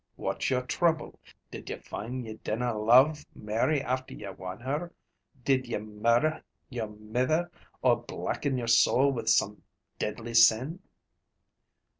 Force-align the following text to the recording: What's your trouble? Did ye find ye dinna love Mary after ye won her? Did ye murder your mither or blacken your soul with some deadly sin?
What's 0.15 0.49
your 0.49 0.63
trouble? 0.63 1.19
Did 1.51 1.69
ye 1.69 1.75
find 1.77 2.25
ye 2.25 2.33
dinna 2.43 2.75
love 2.75 3.23
Mary 3.35 3.83
after 3.83 4.15
ye 4.15 4.27
won 4.31 4.59
her? 4.61 4.91
Did 5.45 5.67
ye 5.67 5.77
murder 5.77 6.43
your 6.69 6.87
mither 6.87 7.51
or 7.83 7.97
blacken 8.01 8.57
your 8.57 8.65
soul 8.65 9.11
with 9.11 9.29
some 9.29 9.61
deadly 9.99 10.33
sin? 10.33 10.79